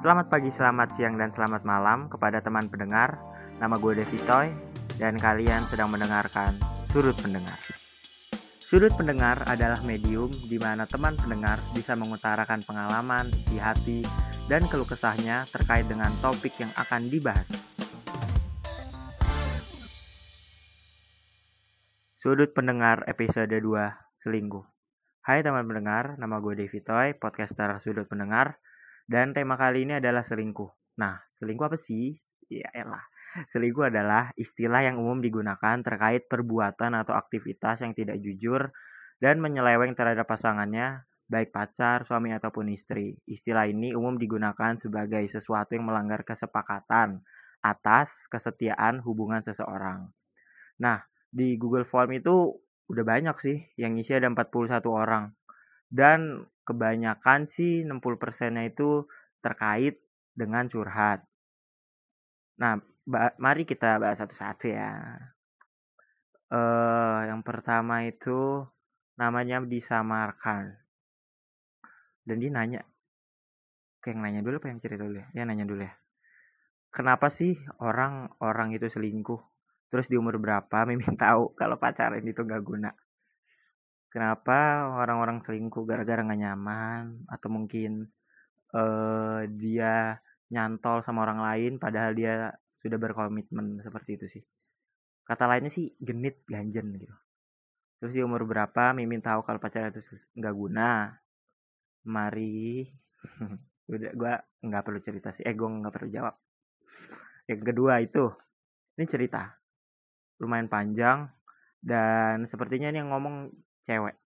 [0.00, 3.20] Selamat pagi, selamat siang, dan selamat malam kepada teman pendengar.
[3.60, 4.48] Nama gue Devi Toy,
[4.96, 6.56] dan kalian sedang mendengarkan
[6.88, 7.60] Sudut Pendengar.
[8.64, 14.00] Sudut Pendengar adalah medium di mana teman pendengar bisa mengutarakan pengalaman, isi hati,
[14.48, 17.44] dan keluh kesahnya terkait dengan topik yang akan dibahas.
[22.16, 23.60] Sudut Pendengar episode 2
[24.24, 24.64] Selingkuh
[25.28, 28.56] Hai teman pendengar, nama gue Devi Toy, podcaster Sudut Pendengar
[29.10, 30.70] dan tema kali ini adalah selingkuh.
[31.02, 32.14] Nah, selingkuh apa sih?
[32.46, 33.02] Ya elah.
[33.50, 38.70] Selingkuh adalah istilah yang umum digunakan terkait perbuatan atau aktivitas yang tidak jujur
[39.18, 43.18] dan menyeleweng terhadap pasangannya, baik pacar, suami ataupun istri.
[43.26, 47.18] Istilah ini umum digunakan sebagai sesuatu yang melanggar kesepakatan
[47.66, 50.06] atas kesetiaan hubungan seseorang.
[50.78, 52.54] Nah, di Google Form itu
[52.86, 55.34] udah banyak sih yang isi ada 41 orang.
[55.90, 59.10] Dan kebanyakan sih 60%-nya itu
[59.42, 59.98] terkait
[60.30, 61.26] dengan curhat.
[62.62, 62.78] Nah,
[63.42, 65.18] mari kita bahas satu-satu ya.
[66.50, 68.62] Uh, yang pertama itu
[69.18, 70.78] namanya disamarkan.
[72.22, 72.80] Dan dia nanya,
[73.98, 75.26] kayak yang nanya dulu apa yang cerita dulu ya?
[75.34, 75.94] Ya nanya dulu ya.
[76.94, 79.40] Kenapa sih orang-orang itu selingkuh?
[79.90, 80.78] Terus di umur berapa?
[80.88, 82.94] Mimin tahu kalau pacaran itu gak guna
[84.10, 87.24] kenapa orang-orang selingkuh gara-gara nggak nyaman?
[87.30, 88.10] Atau mungkin
[88.74, 90.18] uh, dia
[90.50, 92.50] nyantol sama orang lain padahal dia
[92.82, 94.42] sudah berkomitmen seperti itu sih?
[95.22, 97.14] Kata lainnya sih genit ganjen gitu.
[98.02, 100.02] Terus di umur berapa mimin tahu kalau pacaran itu
[100.34, 101.14] nggak guna?
[102.10, 102.88] Mari.
[103.92, 104.32] Udah gue
[104.66, 105.46] nggak perlu cerita sih.
[105.46, 106.34] Eh gue nggak perlu jawab.
[107.46, 108.26] Yang kedua itu
[108.98, 109.54] ini cerita.
[110.40, 111.28] Lumayan panjang
[111.80, 113.52] dan sepertinya ini yang ngomong
[113.84, 114.16] cewek.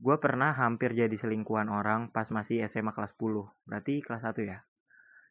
[0.00, 3.68] Gue pernah hampir jadi selingkuhan orang pas masih SMA kelas 10.
[3.68, 4.64] Berarti kelas 1 ya.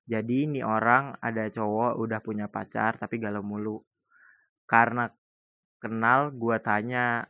[0.06, 3.82] Jadi ini orang ada cowok udah punya pacar tapi galau mulu.
[4.70, 5.10] Karena
[5.82, 7.26] kenal gue tanya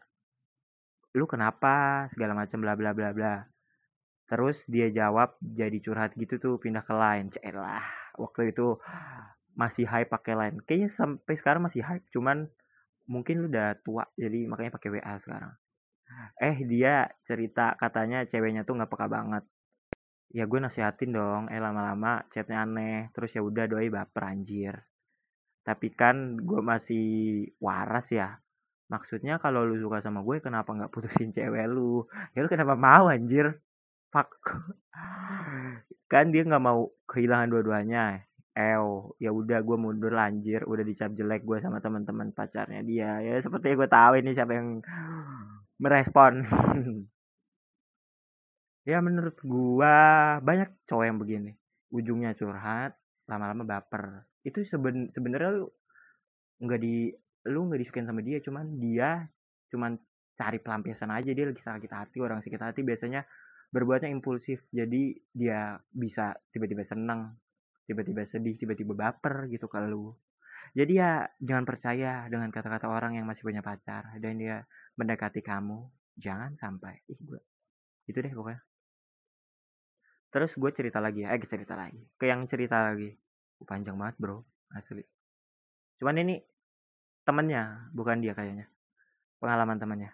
[1.15, 3.35] lu kenapa segala macam bla bla bla bla.
[4.29, 7.31] Terus dia jawab jadi curhat gitu tuh pindah ke lain.
[7.31, 7.87] Celah.
[8.19, 8.77] Waktu itu
[9.55, 10.55] masih hype pakai lain.
[10.63, 12.03] Kayaknya sampai sekarang masih hype.
[12.11, 12.51] Cuman
[13.09, 15.53] mungkin lu udah tua jadi makanya pakai WA sekarang.
[16.37, 19.43] Eh dia cerita katanya ceweknya tuh nggak peka banget.
[20.29, 21.43] Ya gue nasihatin dong.
[21.49, 23.09] Eh lama-lama chatnya aneh.
[23.13, 24.77] Terus ya udah doi baper anjir.
[25.65, 27.05] Tapi kan gue masih
[27.57, 28.37] waras ya.
[28.89, 32.05] Maksudnya kalau lu suka sama gue kenapa nggak putusin cewek lu?
[32.37, 33.57] Ya lu kenapa mau anjir?
[34.13, 34.29] Fuck.
[36.11, 38.28] Kan dia nggak mau kehilangan dua-duanya
[38.59, 43.23] Ew, ya udah gue mundur lanjir, udah dicap jelek gue sama teman-teman pacarnya dia.
[43.23, 44.83] Ya seperti gue tahu ini siapa yang
[45.79, 46.43] merespon.
[48.89, 49.95] ya menurut gue
[50.43, 51.55] banyak cowok yang begini.
[51.95, 52.99] Ujungnya curhat,
[53.31, 54.27] lama-lama baper.
[54.43, 55.71] Itu seben sebenarnya lu
[56.59, 57.15] nggak di
[57.47, 59.23] lu nggak disukain sama dia, cuman dia
[59.71, 59.95] cuman
[60.35, 63.21] cari pelampiasan aja dia lagi sakit hati orang sakit hati biasanya
[63.69, 67.37] berbuatnya impulsif jadi dia bisa tiba-tiba senang
[67.89, 70.05] tiba-tiba sedih, tiba-tiba baper gitu kalau lu.
[70.77, 74.61] Jadi ya jangan percaya dengan kata-kata orang yang masih punya pacar dan dia
[74.93, 75.89] mendekati kamu.
[76.19, 77.01] Jangan sampai.
[77.09, 77.41] Ih gue.
[78.05, 78.61] Itu deh pokoknya.
[80.29, 81.33] Terus gue cerita lagi ya.
[81.33, 81.97] Eh cerita lagi.
[82.19, 83.09] Ke yang cerita lagi.
[83.57, 84.45] Uh, panjang banget bro.
[84.75, 85.01] Asli.
[85.97, 86.37] Cuman ini
[87.25, 87.89] temennya.
[87.95, 88.69] Bukan dia kayaknya.
[89.41, 90.11] Pengalaman temannya.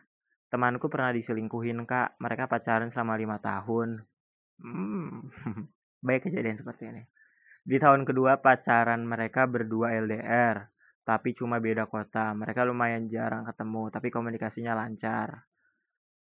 [0.47, 2.15] Temanku pernah diselingkuhin kak.
[2.21, 4.07] Mereka pacaran selama lima tahun.
[4.61, 5.27] Hmm.
[6.05, 7.03] Baik kejadian seperti ini.
[7.65, 10.69] Di tahun kedua pacaran mereka berdua LDR,
[11.01, 12.29] tapi cuma beda kota.
[12.37, 15.49] Mereka lumayan jarang ketemu, tapi komunikasinya lancar.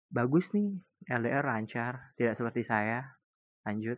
[0.06, 0.78] Bagus nih,
[1.10, 3.18] LDR lancar, tidak seperti saya.
[3.66, 3.98] Lanjut.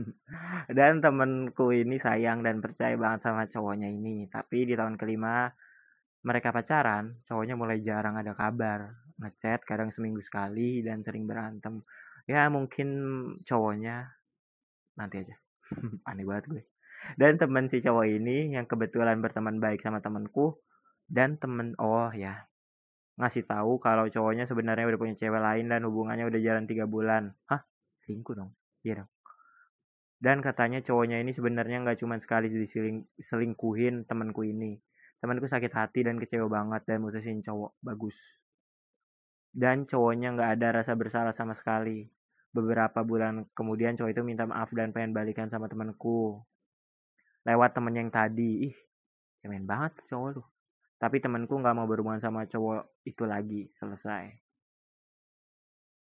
[0.78, 4.24] dan temenku ini sayang dan percaya banget sama cowoknya ini.
[4.32, 5.44] Tapi di tahun kelima
[6.24, 8.88] mereka pacaran, cowoknya mulai jarang ada kabar.
[9.20, 11.84] Ngechat kadang seminggu sekali dan sering berantem.
[12.24, 12.88] Ya mungkin
[13.44, 14.08] cowoknya
[14.96, 15.36] nanti aja.
[16.08, 16.77] Aneh banget gue
[17.16, 20.58] dan temen si cowok ini yang kebetulan berteman baik sama temenku
[21.08, 22.48] dan temen oh ya
[23.18, 27.34] ngasih tahu kalau cowoknya sebenarnya udah punya cewek lain dan hubungannya udah jalan tiga bulan.
[27.50, 27.66] Hah?
[28.06, 28.54] Selingkuh dong?
[28.86, 29.10] Iya dong.
[30.18, 34.78] Dan katanya cowoknya ini sebenarnya nggak cuma sekali diselingkuhin temanku ini.
[35.18, 37.74] Temanku sakit hati dan kecewa banget dan mutusin cowok.
[37.82, 38.14] Bagus.
[39.50, 42.06] Dan cowoknya nggak ada rasa bersalah sama sekali.
[42.54, 46.38] Beberapa bulan kemudian cowok itu minta maaf dan pengen balikan sama temanku
[47.46, 48.72] lewat temen yang tadi.
[48.72, 48.76] Ih
[49.42, 50.42] cemen banget cowok lu
[50.98, 54.34] tapi temenku nggak mau berhubungan sama cowok itu lagi selesai.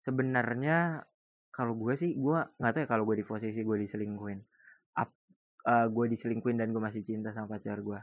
[0.00, 1.04] Sebenarnya
[1.52, 4.40] kalau gue sih gue nggak tahu ya kalau gue di posisi gue diselingkuhin.
[4.96, 5.12] Ap,
[5.68, 8.00] uh, gue diselingkuin dan gue masih cinta sama pacar gue.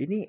[0.00, 0.24] Ini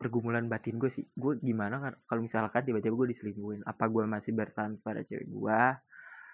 [0.00, 1.04] pergumulan batin gue sih.
[1.12, 5.60] Gue gimana kan kalau misalkan tiba-tiba gue diselingkuhin apa gue masih bertahan pada cewek gue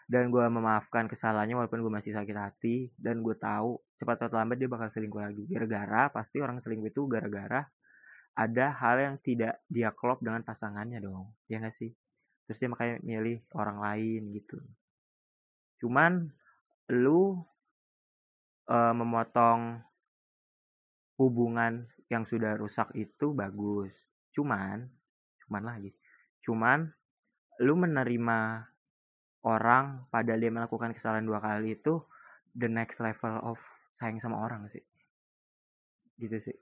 [0.05, 2.77] dan gue memaafkan kesalahannya walaupun gue masih sakit hati.
[2.97, 5.45] Dan gue tahu cepat atau lambat dia bakal selingkuh lagi.
[5.49, 7.65] Gara-gara pasti orang selingkuh itu gara-gara
[8.35, 11.33] ada hal yang tidak dia klop dengan pasangannya dong.
[11.49, 11.95] Ya gak sih?
[12.45, 14.61] Terus dia makanya milih orang lain gitu.
[15.81, 16.29] Cuman
[16.93, 17.41] lu
[18.69, 19.81] uh, memotong
[21.17, 23.95] hubungan yang sudah rusak itu bagus.
[24.37, 24.85] Cuman
[25.47, 25.97] cuman lagi.
[26.45, 26.93] Cuman
[27.65, 28.69] lu menerima
[29.44, 32.00] orang pada dia melakukan kesalahan dua kali itu
[32.56, 33.61] the next level of
[33.94, 34.82] sayang sama orang sih.
[36.17, 36.56] Gitu sih.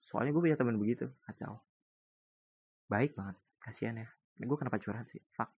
[0.00, 1.60] Soalnya gue punya temen begitu kacau.
[2.88, 4.08] Baik banget kasihan ya.
[4.40, 5.20] Ini gue kenapa curhat sih?
[5.36, 5.52] Fuck.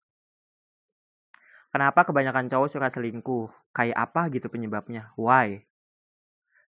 [1.70, 3.50] Kenapa kebanyakan cowok suka selingkuh?
[3.74, 5.12] Kayak apa gitu penyebabnya?
[5.18, 5.60] Why?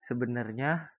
[0.05, 0.93] Sebenarnya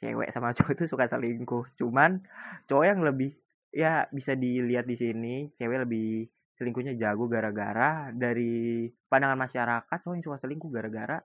[0.00, 1.76] cewek sama cowok itu suka selingkuh.
[1.76, 2.24] Cuman
[2.66, 3.36] cowok yang lebih
[3.70, 6.26] ya bisa dilihat di sini cewek lebih
[6.60, 11.18] selingkuhnya jago gara-gara dari pandangan masyarakat cowok yang suka selingkuh gara-gara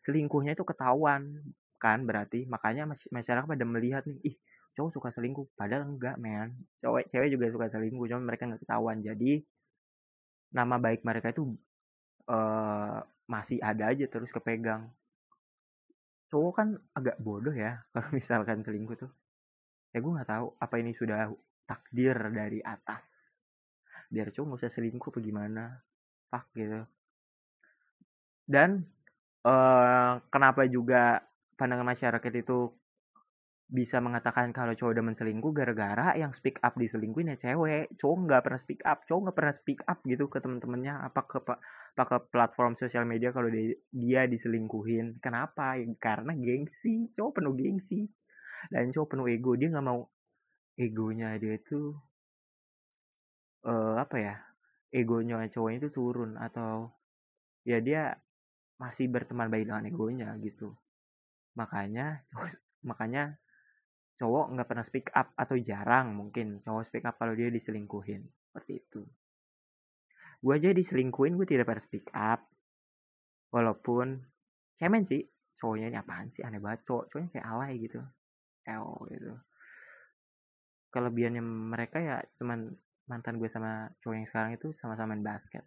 [0.00, 1.44] selingkuhnya itu ketahuan
[1.78, 2.48] kan berarti.
[2.48, 4.36] Makanya masyarakat pada melihat nih ih
[4.74, 5.46] cowok suka selingkuh.
[5.54, 6.58] Padahal enggak men.
[6.82, 8.98] Cowok cewek juga suka selingkuh cuma mereka nggak ketahuan.
[9.02, 9.42] Jadi
[10.54, 11.54] nama baik mereka itu
[12.30, 12.98] uh,
[13.28, 14.90] masih ada aja terus kepegang.
[16.28, 19.12] Cowok kan agak bodoh ya kalau misalkan selingkuh tuh.
[19.94, 21.32] Ya gue nggak tahu apa ini sudah
[21.64, 23.17] takdir dari atas
[24.08, 25.64] biar cowok nggak usah selingkuh apa gimana.
[26.28, 26.80] Pak gitu.
[28.48, 28.84] Dan
[29.44, 31.20] uh, kenapa juga
[31.60, 32.72] pandangan masyarakat itu
[33.68, 37.92] bisa mengatakan kalau cowok udah menselingkuh gara-gara yang speak up diselingkuhin ya cewek.
[38.00, 40.94] Cowok nggak pernah speak up cowok nggak pernah speak up gitu ke teman-temannya.
[41.04, 45.20] Apa ke apa ke platform sosial media kalau dia, dia diselingkuhin?
[45.20, 45.76] Kenapa?
[45.76, 47.12] Ya, karena gengsi.
[47.12, 48.08] Cowok penuh gengsi.
[48.72, 49.52] Dan cowok penuh ego.
[49.60, 50.00] Dia nggak mau
[50.78, 51.90] egonya dia itu
[53.68, 54.34] uh, apa ya
[54.88, 56.88] egonya cowoknya itu turun atau
[57.68, 58.16] ya dia
[58.80, 60.72] masih berteman baik dengan egonya gitu.
[61.58, 62.24] Makanya
[62.88, 63.36] makanya
[64.18, 68.80] cowok nggak pernah speak up atau jarang mungkin cowok speak up kalau dia diselingkuhin seperti
[68.80, 69.02] itu.
[70.38, 72.40] Gue aja diselingkuhin gue tidak pernah speak up.
[73.50, 74.22] Walaupun
[74.78, 75.26] cemen sih
[75.58, 78.00] cowoknya ini apaan sih aneh banget cowok cowoknya kayak alay gitu.
[78.64, 79.32] Eo gitu.
[80.88, 82.72] Kelebihannya mereka ya cuman
[83.08, 85.64] mantan gue sama cowok yang sekarang itu sama-sama main basket.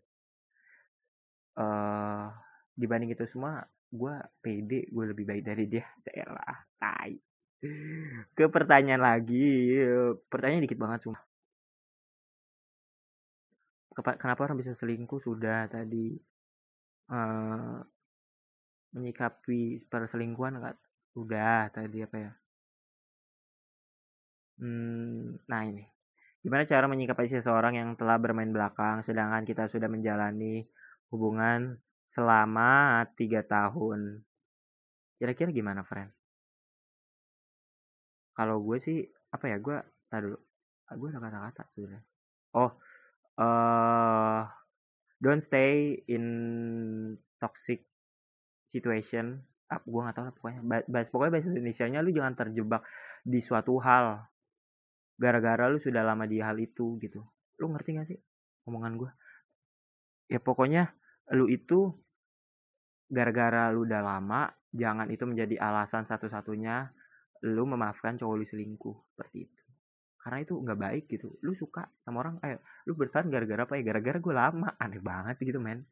[1.58, 2.32] Uh,
[2.78, 5.86] dibanding itu semua gue pede gue lebih baik dari dia.
[6.38, 7.18] Lah tai.
[8.34, 9.78] Ke pertanyaan lagi
[10.26, 11.22] pertanyaan dikit banget cuma
[14.02, 16.16] kenapa orang bisa selingkuh sudah tadi?
[17.12, 17.84] Uh,
[18.96, 20.80] menyikapi perselingkuhan enggak
[21.20, 22.32] udah tadi apa ya?
[24.62, 25.84] Hmm, nah ini
[26.42, 30.66] gimana cara menyikapi seseorang yang telah bermain belakang sedangkan kita sudah menjalani
[31.14, 31.78] hubungan
[32.12, 34.26] selama tiga tahun?
[35.22, 36.10] Kira-kira gimana friend
[38.42, 38.98] kalau gue sih
[39.32, 39.78] apa ya gue
[40.10, 40.38] tadi dulu.
[40.92, 42.04] Gue ada kata-kata sebenarnya.
[42.58, 42.72] Oh
[43.40, 44.42] uh,
[45.24, 46.26] don't stay in
[47.40, 47.88] toxic
[48.74, 49.40] situation.
[49.72, 50.60] Ah, gue nggak tahu lah pokoknya.
[50.90, 52.84] Bahas pokoknya bahasa Indonesia nya lu jangan terjebak
[53.24, 54.25] di suatu hal
[55.22, 57.22] gara-gara lu sudah lama di hal itu gitu.
[57.62, 58.20] Lu ngerti gak sih
[58.66, 59.12] omongan gue
[60.32, 60.88] ya pokoknya
[61.36, 61.92] lu itu
[63.12, 66.88] gara-gara lu udah lama jangan itu menjadi alasan satu-satunya
[67.51, 69.63] lu memaafkan cowok lu selingkuh seperti itu.
[70.22, 71.36] Karena itu nggak baik gitu.
[71.42, 73.74] Lu suka sama orang ayo lu bertahan gara-gara apa?
[73.82, 74.70] Ya gara-gara gue lama.
[74.78, 75.84] Aneh banget gitu men.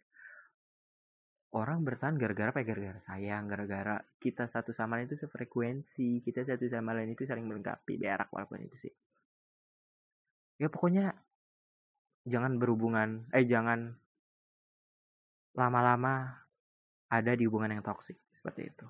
[1.50, 2.62] Orang bertahan gara-gara apa?
[2.62, 7.26] Ya gara-gara sayang gara-gara kita satu sama lain itu sefrekuensi kita satu sama lain itu
[7.26, 8.94] saling melengkapi berak walaupun itu sih
[10.60, 11.16] ya pokoknya
[12.28, 13.96] jangan berhubungan eh jangan
[15.56, 16.46] lama-lama
[17.10, 18.86] ada di hubungan yang toksik seperti itu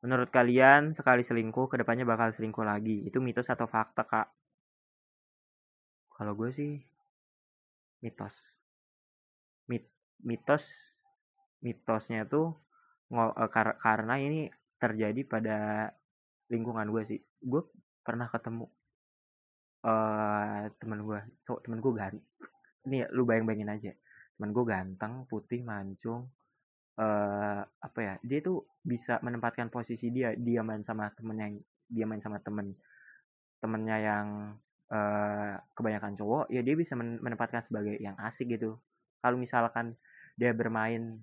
[0.00, 3.04] Menurut kalian, sekali selingkuh, ke depannya bakal selingkuh lagi.
[3.04, 4.28] Itu mitos atau fakta, Kak?
[6.16, 6.80] Kalau gue sih,
[8.00, 8.32] mitos.
[9.68, 9.84] Mit,
[10.24, 10.64] mitos,
[11.60, 12.56] mitosnya tuh
[13.12, 14.48] uh, kar karena ini
[14.80, 15.58] terjadi pada
[16.48, 17.20] lingkungan gue sih.
[17.44, 17.68] Gue
[18.00, 18.72] pernah ketemu
[19.84, 22.24] uh, temen gue, so, temen gue ganteng.
[22.88, 23.92] Ini lu bayang-bayangin aja.
[24.36, 26.32] Temen gue ganteng, putih, mancung,
[27.00, 31.52] uh, apa ya dia tuh bisa menempatkan posisi dia dia main sama temen yang
[31.88, 32.76] dia main sama temen
[33.60, 34.26] temennya yang
[34.92, 38.80] uh, kebanyakan cowok ya dia bisa menempatkan sebagai yang asik gitu
[39.20, 39.96] kalau misalkan
[40.36, 41.20] dia bermain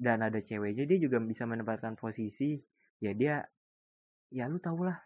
[0.00, 2.58] dan ada ceweknya dia juga bisa menempatkan posisi
[3.02, 3.42] ya dia
[4.30, 4.96] ya lu tau lah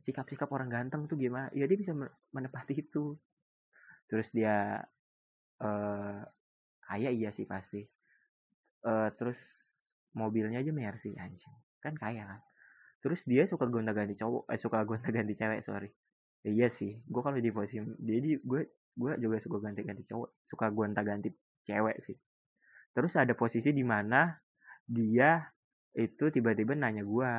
[0.00, 1.52] sikap-sikap orang ganteng tuh gimana?
[1.52, 1.92] Ya dia bisa
[2.32, 3.16] menepati itu.
[4.08, 4.80] Terus dia
[5.60, 6.20] eh
[6.82, 7.84] kaya iya sih pasti.
[8.84, 9.36] Eh terus
[10.16, 11.52] mobilnya aja Mercy anjing.
[11.84, 12.40] Kan kaya kan?
[13.02, 15.90] Terus dia suka gonta-ganti cowok eh suka gonta-ganti cewek sorry.
[16.42, 17.02] Ya, iya sih.
[17.06, 18.60] Gue kalau di posisi dia di gue
[18.92, 21.28] gue juga suka ganti-ganti cowok suka gonta-ganti
[21.68, 22.16] cewek sih.
[22.92, 24.32] Terus ada posisi di mana
[24.84, 25.40] dia
[25.92, 27.30] itu tiba-tiba nanya gue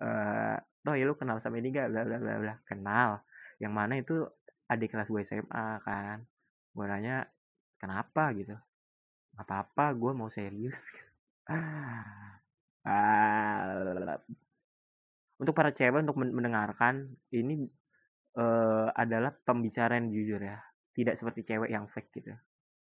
[0.00, 2.54] eh toh ya lu kenal sama ini gak bla bla bla bla.
[2.64, 3.20] Kenal.
[3.60, 4.16] Yang mana itu
[4.70, 6.24] adik kelas gue SMA kan.
[6.72, 7.28] Gue nanya
[7.76, 8.32] kenapa?
[8.32, 8.56] Gitu.
[9.36, 10.76] Nggak apa-apa gue mau serius.
[12.80, 14.16] Ah,
[15.36, 17.68] untuk para cewek untuk mendengarkan ini
[18.40, 20.56] uh, adalah pembicaraan jujur ya.
[20.96, 22.32] Tidak seperti cewek yang fake gitu.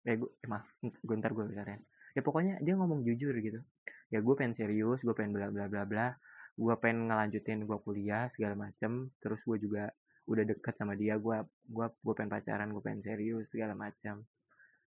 [0.07, 1.83] Ya gue eh, maaf gue ntar gue bicarain.
[2.15, 3.59] Ya pokoknya dia ngomong jujur gitu.
[4.07, 6.07] Ya gue pengen serius gue pengen bla bla bla bla
[6.53, 9.89] gue pengen ngelanjutin gue kuliah segala macem terus gue juga
[10.29, 14.23] udah deket sama dia gue gue gue pengen pacaran gue pengen serius segala macam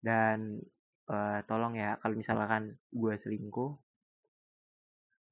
[0.01, 0.59] dan
[1.07, 3.71] uh, tolong ya kalau misalkan gue selingkuh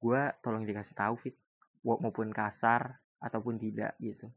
[0.00, 1.36] gue tolong dikasih tahu fit
[1.84, 4.30] maupun kasar ataupun tidak gitu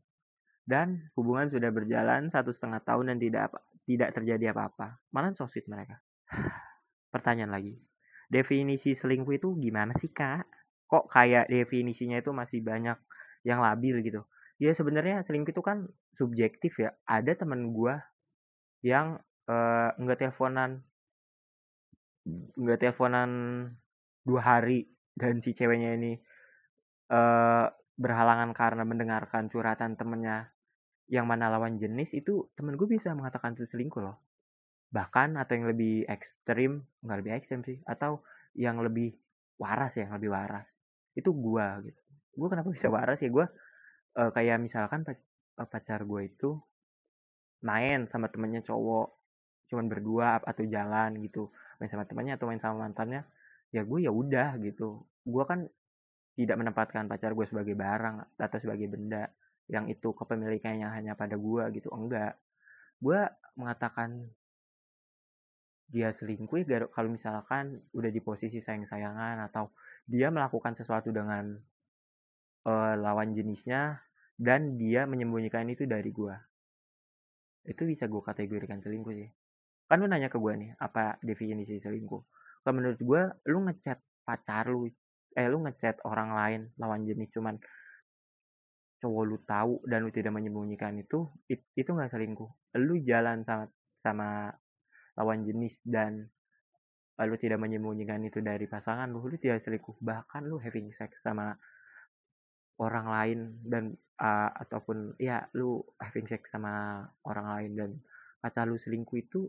[0.64, 4.96] dan hubungan sudah berjalan satu setengah tahun dan tidak apa, tidak terjadi apa-apa.
[5.12, 6.00] Mana sosit mereka?
[7.14, 7.76] Pertanyaan lagi.
[8.32, 10.48] Definisi selingkuh itu gimana sih kak?
[10.94, 13.02] Kok kayak definisinya itu masih banyak
[13.42, 14.22] yang labil gitu?
[14.62, 16.94] Ya sebenarnya selingkuh itu kan subjektif ya.
[17.10, 17.98] Ada temen gue
[18.86, 19.18] yang
[19.50, 20.86] uh, nggak teleponan
[22.56, 23.30] nggak teleponan
[24.24, 26.14] dua hari dan si ceweknya ini
[27.12, 27.68] uh,
[28.00, 30.52] berhalangan karena mendengarkan curhatan temennya
[31.12, 34.18] yang mana lawan jenis itu temen gue bisa mengatakan itu selingkuh loh
[34.94, 38.24] bahkan atau yang lebih ekstrim nggak lebih ekstrim sih atau
[38.56, 39.14] yang lebih
[39.58, 40.70] waras ya yang lebih waras
[41.14, 42.02] itu gue gitu.
[42.34, 43.30] Gue kenapa bisa waras ya?
[43.30, 43.46] Gue
[44.18, 45.06] uh, kayak misalkan
[45.54, 46.58] pacar gue itu
[47.64, 49.08] main sama temennya cowok
[49.72, 51.50] cuman berdua atau jalan gitu.
[51.80, 53.26] Main sama temannya atau main sama mantannya
[53.74, 55.06] ya gue ya udah gitu.
[55.26, 55.66] Gue kan
[56.34, 59.30] tidak menempatkan pacar gue sebagai barang atau sebagai benda
[59.70, 61.94] yang itu kepemilikannya hanya pada gue gitu.
[61.94, 62.42] Enggak.
[62.98, 63.22] Gue
[63.54, 64.34] mengatakan
[65.94, 69.70] dia selingkuh ya kalau misalkan udah di posisi sayang-sayangan atau
[70.08, 71.56] dia melakukan sesuatu dengan
[72.68, 74.00] uh, lawan jenisnya
[74.36, 76.36] dan dia menyembunyikan itu dari gue
[77.64, 79.30] itu bisa gue kategorikan selingkuh sih.
[79.88, 82.22] Kan lu nanya ke gue nih apa definisi selingkuh?
[82.64, 84.88] Kalau menurut gue lu ngechat pacar lu
[85.34, 87.58] eh lu ngechat orang lain lawan jenis cuman
[89.04, 92.52] cowok lu tahu dan lu tidak menyembunyikan itu it, itu nggak selingkuh.
[92.80, 93.68] Lu jalan sama
[94.04, 94.52] sama
[95.16, 96.28] lawan jenis dan
[97.22, 100.02] lu tidak menyembunyikan itu dari pasangan lu lu tidak selingkuh.
[100.02, 101.54] Bahkan lu having sex sama
[102.82, 107.92] orang lain dan uh, ataupun ya lu having sex sama orang lain dan
[108.42, 109.46] kata lu selingkuh itu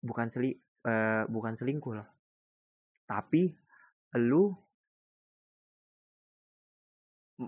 [0.00, 0.56] bukan seli
[0.88, 2.08] uh, bukan selingkuh loh
[3.04, 3.52] tapi
[4.16, 4.48] lu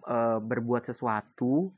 [0.05, 1.73] uh, berbuat sesuatu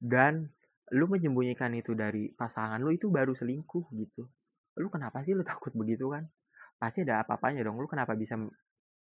[0.00, 0.48] dan
[0.96, 4.24] lu menyembunyikan itu dari pasangan lu itu baru selingkuh gitu
[4.78, 6.24] lu kenapa sih lu takut begitu kan?
[6.78, 8.38] Pasti ada apa-apanya dong lu kenapa bisa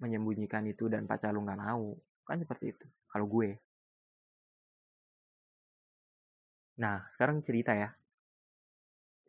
[0.03, 1.95] menyembunyikan itu dan pacar lu nggak mau
[2.27, 3.55] kan seperti itu kalau gue.
[6.81, 7.89] Nah sekarang cerita ya.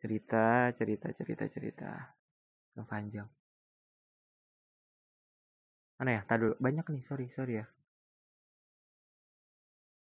[0.01, 1.89] Cerita cerita cerita cerita.
[2.75, 3.27] Yang panjang.
[5.95, 6.21] Mana ya?
[6.27, 7.03] Tadi banyak nih.
[7.07, 7.65] Sorry sorry ya.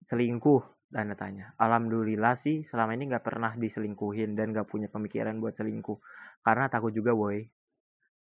[0.08, 1.52] Selingkuh dan tanya.
[1.60, 6.00] Alhamdulillah sih selama ini nggak pernah diselingkuhin dan nggak punya pemikiran buat selingkuh.
[6.44, 7.44] Karena takut juga boy.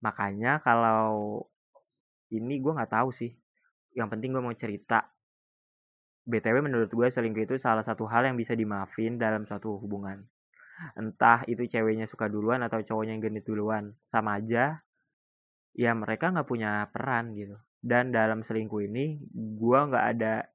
[0.06, 1.42] Makanya kalau
[2.30, 3.34] ini gue nggak tahu sih.
[3.98, 5.10] Yang penting gue mau cerita.
[6.22, 10.22] Btw menurut gue selingkuh itu salah satu hal yang bisa dimaafin dalam suatu hubungan.
[10.94, 13.90] Entah itu ceweknya suka duluan atau cowoknya yang genit duluan.
[14.06, 14.78] Sama aja
[15.72, 17.58] ya mereka nggak punya peran gitu.
[17.82, 20.46] Dan dalam selingkuh ini gue nggak ada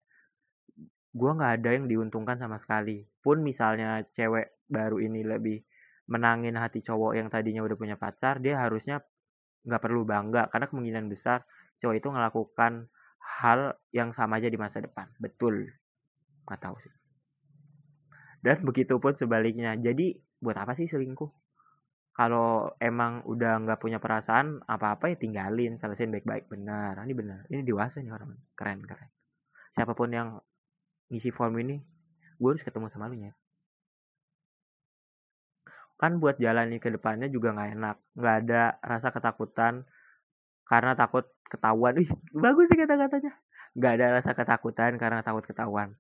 [1.14, 3.06] gue nggak ada yang diuntungkan sama sekali.
[3.24, 5.64] Pun misalnya cewek baru ini lebih
[6.08, 9.04] menangin hati cowok yang tadinya udah punya pacar dia harusnya
[9.68, 11.44] nggak perlu bangga karena kemungkinan besar
[11.84, 12.88] cowok itu melakukan
[13.20, 15.12] hal yang sama aja di masa depan.
[15.20, 15.68] Betul.
[16.48, 16.94] Nggak tahu sih.
[18.40, 19.76] Dan begitu pun sebaliknya.
[19.76, 21.30] Jadi buat apa sih selingkuh?
[22.18, 26.50] Kalau emang udah nggak punya perasaan apa-apa ya tinggalin selesaiin baik-baik.
[26.50, 26.98] Benar.
[27.04, 27.40] Ini benar.
[27.52, 28.34] Ini dewasa nih orang.
[28.58, 29.12] Keren keren.
[29.78, 30.42] Siapa pun yang
[31.12, 31.76] ngisi form ini
[32.38, 33.34] gue harus ketemu sama lu ya.
[35.98, 39.82] Kan buat jalani ke depannya juga nggak enak nggak ada rasa ketakutan
[40.70, 41.98] karena takut ketahuan.
[41.98, 43.34] Ih bagus sih kata-katanya.
[43.78, 45.98] Nggak ada rasa ketakutan karena takut ketahuan.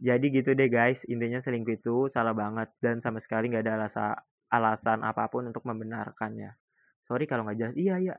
[0.00, 1.04] Jadi gitu deh guys.
[1.10, 4.14] Intinya selingkuh itu salah banget dan sama sekali nggak ada alasan
[4.54, 6.56] alasan apa pun untuk membenarkannya.
[7.04, 7.74] Sorry kalau nggak jelas.
[7.76, 8.14] Iya iya.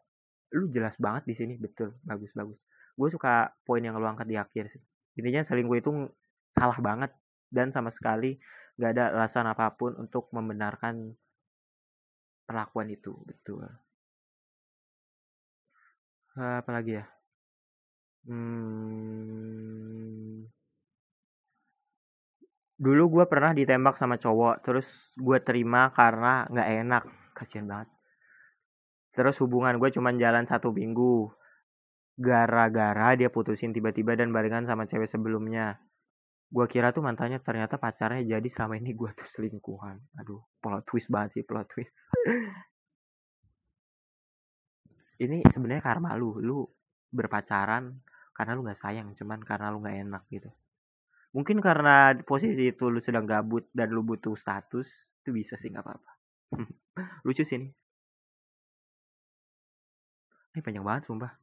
[0.54, 1.54] Lu jelas banget di sini.
[1.58, 1.98] Betul.
[2.06, 2.60] Bagus bagus.
[2.94, 4.82] Gue suka poin yang lu angkat di akhir sih.
[5.16, 5.90] Intinya selingkuh itu
[6.56, 7.12] salah banget
[7.52, 8.40] dan sama sekali
[8.80, 11.14] nggak ada alasan apa pun untuk membenarkan
[12.48, 13.64] perlakuan itu betul
[16.36, 17.06] apa lagi ya
[18.26, 19.46] Hmm.
[22.76, 27.04] Dulu gue pernah ditembak sama cowok, terus gue terima karena nggak enak,
[27.38, 27.88] kasian banget.
[29.16, 31.32] Terus hubungan gue cuma jalan satu minggu,
[32.20, 35.80] gara-gara dia putusin tiba-tiba dan barengan sama cewek sebelumnya.
[36.56, 40.00] Gue kira tuh mantannya ternyata pacarnya jadi selama ini gue tuh selingkuhan.
[40.24, 41.92] Aduh, plot twist banget sih plot twist.
[45.26, 46.64] ini sebenarnya karma lu, lu
[47.12, 48.00] berpacaran
[48.32, 50.48] karena lu nggak sayang cuman karena lu nggak enak gitu.
[51.36, 54.88] Mungkin karena posisi itu lu sedang gabut dan lu butuh status
[55.24, 56.12] itu bisa sih nggak apa-apa.
[57.28, 57.68] Lucu sih ini.
[60.56, 61.36] Ini panjang banget sumpah.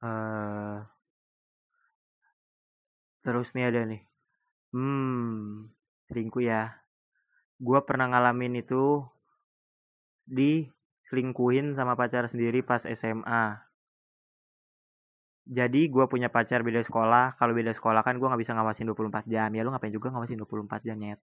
[0.00, 0.80] Uh,
[3.28, 4.00] terus nih ada nih.
[4.72, 5.68] Hmm
[6.08, 6.72] selingkuh ya.
[7.60, 9.04] Gue pernah ngalamin itu
[10.24, 10.64] di
[11.12, 13.68] selingkuhin sama pacar sendiri pas SMA
[15.48, 17.40] jadi gue punya pacar beda sekolah.
[17.40, 19.48] Kalau beda sekolah kan gue nggak bisa ngawasin 24 jam.
[19.56, 21.20] Ya lu ngapain juga ngawasin 24 jam nyet?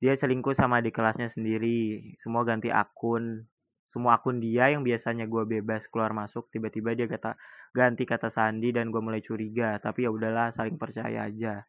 [0.00, 2.16] Dia selingkuh sama di kelasnya sendiri.
[2.24, 3.44] Semua ganti akun
[3.90, 7.34] semua akun dia yang biasanya gue bebas keluar masuk tiba-tiba dia kata
[7.74, 11.66] ganti kata sandi dan gue mulai curiga tapi ya udahlah saling percaya aja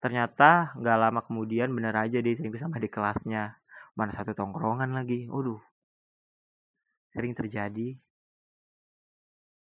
[0.00, 3.56] ternyata nggak lama kemudian bener aja dia selingkuh sama di kelasnya
[3.96, 5.60] mana satu tongkrongan lagi waduh
[7.14, 7.94] sering terjadi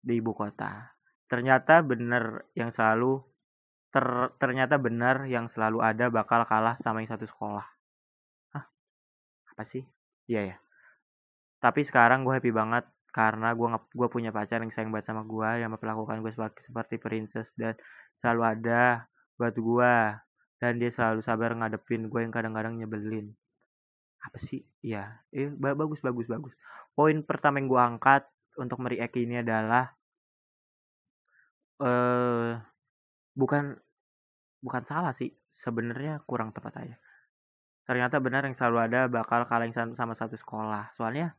[0.03, 0.95] di ibu kota.
[1.29, 3.21] Ternyata benar yang selalu
[3.93, 7.67] ter, ternyata benar yang selalu ada bakal kalah sama yang satu sekolah.
[8.57, 8.65] Hah?
[9.53, 9.85] Apa sih?
[10.25, 10.57] Iya ya.
[11.59, 13.69] Tapi sekarang gue happy banget karena gue
[13.99, 17.75] gue punya pacar yang sayang banget sama gue yang memperlakukan gue seperti, seperti princess dan
[18.23, 19.95] selalu ada buat gue
[20.59, 23.31] dan dia selalu sabar ngadepin gue yang kadang-kadang nyebelin.
[24.23, 24.63] Apa sih?
[24.83, 25.23] Iya.
[25.31, 26.55] Eh bagus bagus bagus.
[26.95, 28.23] Poin pertama yang gue angkat
[28.59, 29.95] untuk meriak ini adalah
[31.79, 32.59] eh
[33.39, 33.79] bukan
[34.63, 35.31] bukan salah sih.
[35.55, 36.97] Sebenarnya kurang tepat aja.
[37.87, 40.91] Ternyata benar yang selalu ada bakal kaleng sama satu sekolah.
[40.99, 41.35] Soalnya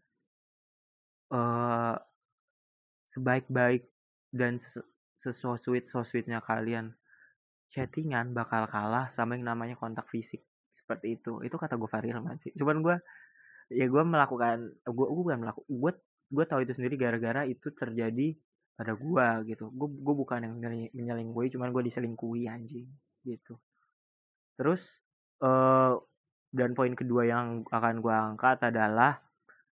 [1.30, 1.96] eh
[3.16, 3.86] sebaik-baik
[4.30, 4.62] dan
[5.18, 6.94] seso sweet so sweetnya kalian.
[7.70, 10.42] Chattingan bakal kalah sama yang namanya kontak fisik.
[10.74, 11.46] Seperti itu.
[11.46, 12.50] Itu kata gue Faril sih.
[12.58, 12.96] Cuman gue
[13.70, 15.92] ya gue melakukan gue gue bukan melakukan gue
[16.30, 18.34] gue tahu itu sendiri gara-gara itu terjadi
[18.74, 19.70] pada gue gitu.
[19.70, 20.56] Gue gue bukan yang
[20.98, 22.90] menyelingkuhi cuman gue diselingkuhi anjing
[23.22, 23.54] gitu.
[24.58, 24.82] Terus
[25.46, 25.94] uh,
[26.50, 29.22] dan poin kedua yang akan gue angkat adalah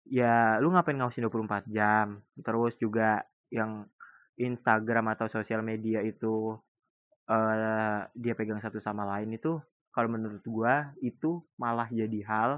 [0.09, 3.85] ya lu ngapain ngawasin 24 jam terus juga yang
[4.41, 6.57] Instagram atau sosial media itu
[7.29, 9.61] uh, dia pegang satu sama lain itu
[9.91, 12.51] kalau menurut gue itu malah jadi hal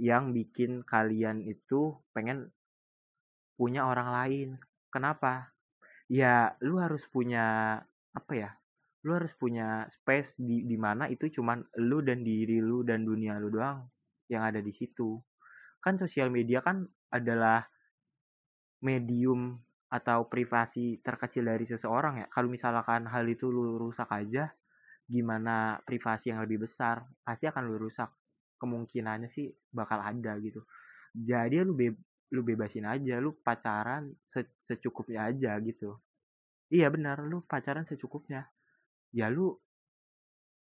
[0.00, 2.52] yang bikin kalian itu pengen
[3.60, 4.48] punya orang lain.
[4.88, 5.52] Kenapa?
[6.08, 7.76] Ya, lu harus punya
[8.16, 8.50] apa ya?
[9.04, 13.36] Lu harus punya space di di mana itu cuman lu dan diri lu dan dunia
[13.36, 13.84] lu doang
[14.32, 15.20] yang ada di situ.
[15.80, 17.64] Kan sosial media kan adalah
[18.84, 22.26] medium atau privasi terkecil dari seseorang ya.
[22.30, 24.48] Kalau misalkan hal itu lu rusak aja,
[25.08, 27.02] gimana privasi yang lebih besar?
[27.26, 28.08] Pasti akan lu rusak
[28.60, 30.60] kemungkinannya sih bakal ada gitu
[31.16, 31.96] jadi lu be
[32.30, 35.98] lu bebasin aja lu pacaran se secukupnya aja gitu
[36.70, 38.46] iya benar lu pacaran secukupnya
[39.10, 39.50] ya lu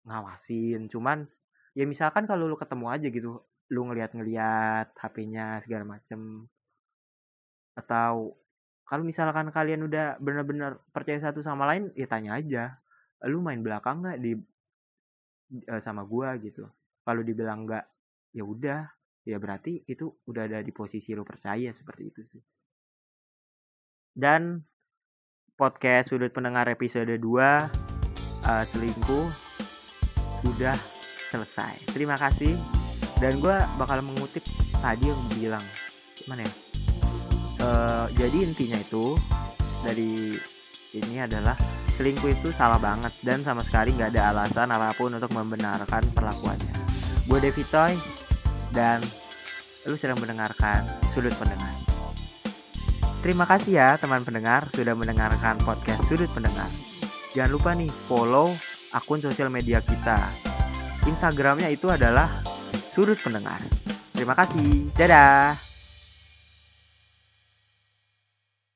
[0.08, 1.28] ngawasin cuman
[1.76, 6.50] ya misalkan kalau lu ketemu aja gitu lu ngeliat-ngeliat HP-nya segala macem.
[7.78, 8.38] Atau
[8.90, 12.82] kalau misalkan kalian udah bener-bener percaya satu sama lain ya tanya aja
[13.30, 14.34] lu main belakang nggak di
[15.70, 16.34] uh, sama gua?
[16.42, 16.66] Gitu.
[17.06, 17.86] Kalau dibilang enggak
[18.34, 18.82] ya udah.
[19.28, 22.42] Ya berarti itu udah ada di posisi lo percaya seperti itu sih.
[24.16, 24.58] Dan
[25.54, 27.46] podcast sudut pendengar episode 2 uh,
[28.48, 29.28] eh, selingkuh
[30.42, 30.78] sudah
[31.30, 31.94] selesai.
[31.94, 32.79] Terima kasih
[33.20, 34.44] dan gue bakal mengutip
[34.80, 35.66] tadi yang bilang
[36.28, 36.54] mana ya
[37.64, 39.20] uh, jadi intinya itu
[39.84, 40.36] dari
[40.96, 41.56] ini adalah
[42.00, 46.80] selingkuh itu salah banget dan sama sekali nggak ada alasan apa pun untuk membenarkan perlakuannya
[47.30, 47.94] Gue Devitoy
[48.74, 49.06] dan
[49.86, 50.82] lu sedang mendengarkan
[51.14, 51.78] Sudut Pendengar.
[53.22, 56.66] Terima kasih ya teman pendengar sudah mendengarkan podcast Sudut Pendengar.
[57.38, 58.50] Jangan lupa nih follow
[58.98, 60.18] akun sosial media kita.
[61.06, 62.42] Instagramnya itu adalah
[62.91, 63.62] Sudut Pendengar.
[64.13, 64.91] Terima kasih.
[64.97, 65.69] Dadah.